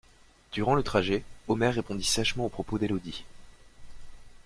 Durant 0.51 0.73
le 0.73 0.81
trajet, 0.81 1.23
Omer 1.47 1.75
répondit 1.75 2.03
sèchement 2.03 2.45
aux 2.47 2.49
propos 2.49 2.79
d'Élodie. 2.79 3.23